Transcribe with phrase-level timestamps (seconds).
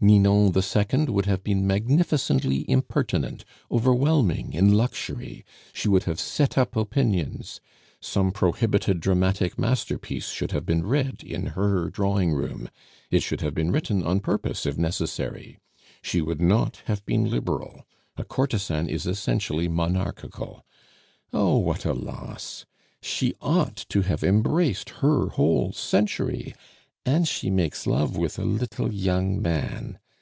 [0.00, 5.44] Ninon the second would have been magnificently impertinent, overwhelming in luxury.
[5.72, 7.60] She would have set up opinions.
[8.00, 12.68] Some prohibited dramatic masterpiece should have been read in her drawing room;
[13.12, 15.60] it should have been written on purpose if necessary.
[16.00, 17.84] She would not have been liberal;
[18.16, 20.64] a courtesan is essentially monarchical.
[21.32, 22.64] Oh, what a loss!
[23.02, 26.56] She ought to have embraced her whole century,
[27.04, 29.98] and she makes love with a little young man!